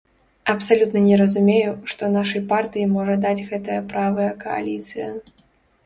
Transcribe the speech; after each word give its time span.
Абсалютна 0.53 1.01
не 1.07 1.17
разумею, 1.21 1.73
што 1.95 2.03
нашай 2.17 2.45
партыі 2.55 2.89
можа 2.97 3.21
даць 3.27 3.47
гэтая 3.53 3.79
правая 3.93 4.31
кааліцыя. 4.45 5.07